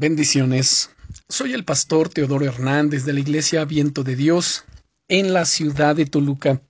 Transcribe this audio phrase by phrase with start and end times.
[0.00, 0.90] Bendiciones.
[1.28, 4.64] Soy el pastor Teodoro Hernández de la Iglesia Viento de Dios
[5.08, 6.62] en la ciudad de Toluca.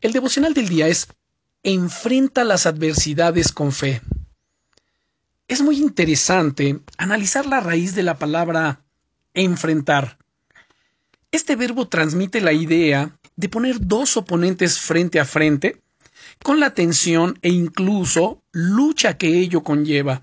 [0.00, 1.08] El devocional del día es
[1.64, 4.00] Enfrenta las adversidades con fe.
[5.48, 8.84] Es muy interesante analizar la raíz de la palabra
[9.34, 10.18] enfrentar.
[11.32, 15.82] Este verbo transmite la idea de poner dos oponentes frente a frente,
[16.44, 20.22] con la tensión e incluso lucha que ello conlleva,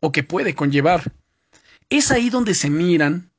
[0.00, 1.14] o que puede conllevar.
[1.90, 3.30] Es ahí donde se miran,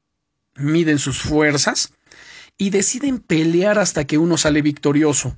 [0.55, 1.93] miden sus fuerzas
[2.57, 5.37] y deciden pelear hasta que uno sale victorioso,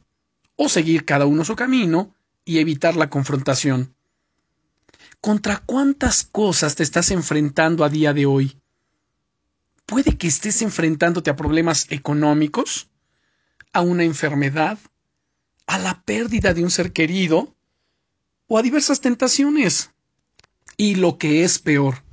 [0.55, 3.93] o seguir cada uno su camino y evitar la confrontación.
[5.19, 8.57] ¿Contra cuántas cosas te estás enfrentando a día de hoy?
[9.85, 12.89] Puede que estés enfrentándote a problemas económicos,
[13.73, 14.79] a una enfermedad,
[15.67, 17.55] a la pérdida de un ser querido,
[18.47, 19.91] o a diversas tentaciones.
[20.77, 22.03] Y lo que es peor,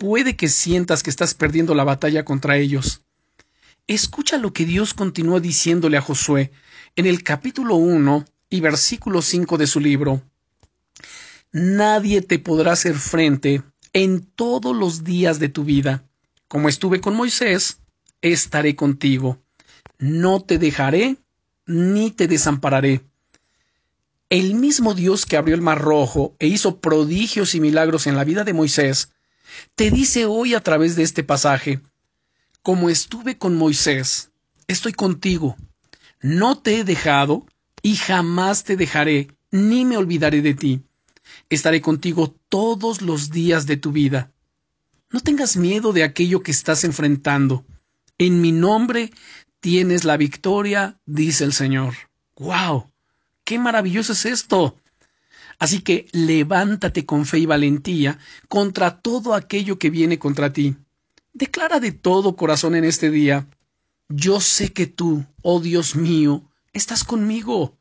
[0.00, 3.02] puede que sientas que estás perdiendo la batalla contra ellos.
[3.86, 6.52] Escucha lo que Dios continuó diciéndole a Josué
[6.96, 10.22] en el capítulo 1 y versículo 5 de su libro.
[11.52, 16.02] Nadie te podrá hacer frente en todos los días de tu vida.
[16.48, 17.80] Como estuve con Moisés,
[18.22, 19.36] estaré contigo.
[19.98, 21.18] No te dejaré
[21.66, 23.02] ni te desampararé.
[24.30, 28.24] El mismo Dios que abrió el mar rojo e hizo prodigios y milagros en la
[28.24, 29.10] vida de Moisés,
[29.74, 31.80] te dice hoy a través de este pasaje,
[32.62, 34.30] como estuve con Moisés,
[34.68, 35.56] estoy contigo,
[36.20, 37.46] no te he dejado
[37.82, 40.82] y jamás te dejaré, ni me olvidaré de ti.
[41.48, 44.30] Estaré contigo todos los días de tu vida.
[45.10, 47.64] No tengas miedo de aquello que estás enfrentando.
[48.18, 49.12] En mi nombre
[49.60, 51.94] tienes la victoria, dice el Señor.
[52.36, 52.90] ¡Wow!
[53.44, 54.76] ¡Qué maravilloso es esto!
[55.58, 60.76] Así que levántate con fe y valentía contra todo aquello que viene contra ti.
[61.32, 63.46] Declara de todo corazón en este día,
[64.08, 66.42] yo sé que tú, oh Dios mío,
[66.72, 67.78] estás conmigo,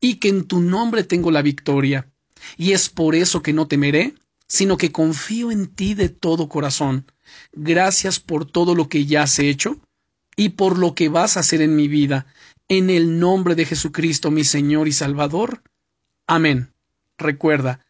[0.00, 2.10] y que en tu nombre tengo la victoria,
[2.56, 4.14] y es por eso que no temeré,
[4.46, 7.06] sino que confío en ti de todo corazón.
[7.52, 9.78] Gracias por todo lo que ya has hecho
[10.36, 12.26] y por lo que vas a hacer en mi vida,
[12.68, 15.62] en el nombre de Jesucristo mi Señor y Salvador.
[16.26, 16.72] Amén.
[17.20, 17.84] Recuerda,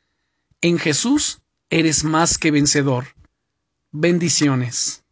[0.60, 3.06] en Jesús eres más que vencedor.
[3.92, 5.04] Bendiciones.